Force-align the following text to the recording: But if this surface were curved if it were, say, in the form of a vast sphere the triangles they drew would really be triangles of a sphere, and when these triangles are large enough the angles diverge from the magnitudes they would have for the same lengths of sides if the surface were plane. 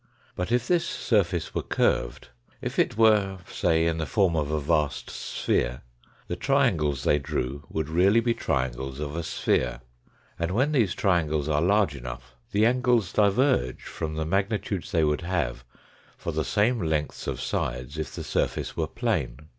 But 0.35 0.51
if 0.51 0.67
this 0.67 0.83
surface 0.83 1.53
were 1.53 1.61
curved 1.61 2.29
if 2.59 2.79
it 2.79 2.97
were, 2.97 3.37
say, 3.47 3.85
in 3.85 3.99
the 3.99 4.07
form 4.07 4.35
of 4.35 4.49
a 4.49 4.59
vast 4.59 5.11
sphere 5.11 5.83
the 6.27 6.35
triangles 6.35 7.03
they 7.03 7.19
drew 7.19 7.67
would 7.69 7.87
really 7.87 8.19
be 8.19 8.33
triangles 8.33 8.99
of 8.99 9.15
a 9.15 9.21
sphere, 9.21 9.81
and 10.39 10.49
when 10.55 10.71
these 10.71 10.95
triangles 10.95 11.47
are 11.47 11.61
large 11.61 11.95
enough 11.95 12.33
the 12.51 12.65
angles 12.65 13.13
diverge 13.13 13.83
from 13.83 14.15
the 14.15 14.25
magnitudes 14.25 14.91
they 14.91 15.03
would 15.03 15.21
have 15.21 15.63
for 16.17 16.31
the 16.31 16.43
same 16.43 16.81
lengths 16.81 17.27
of 17.27 17.39
sides 17.39 17.99
if 17.99 18.15
the 18.15 18.23
surface 18.23 18.75
were 18.75 18.87
plane. 18.87 19.37